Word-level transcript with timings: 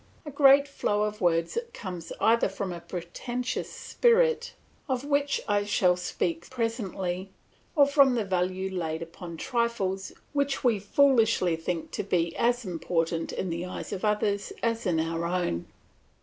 A 0.25 0.31
great 0.31 0.67
flow 0.67 1.03
of 1.03 1.21
words 1.21 1.59
comes 1.75 2.11
either 2.19 2.49
from 2.49 2.73
a 2.73 2.79
pretentious 2.81 3.71
spirit, 3.71 4.55
of 4.89 5.05
which 5.05 5.39
I 5.47 5.63
shall 5.63 5.95
speak 5.95 6.49
presently, 6.49 7.29
or 7.75 7.85
from 7.85 8.15
the 8.15 8.25
value 8.25 8.71
laid 8.71 9.03
upon 9.03 9.37
trifles 9.37 10.11
which 10.33 10.63
we 10.63 10.79
foolishly 10.79 11.55
think 11.55 11.91
to 11.91 12.03
be 12.03 12.35
as 12.35 12.65
important 12.65 13.31
in 13.31 13.51
the 13.51 13.67
eyes 13.67 13.93
of 13.93 14.03
others 14.03 14.51
as 14.63 14.87
in 14.87 14.99
our 14.99 15.23
own. 15.25 15.67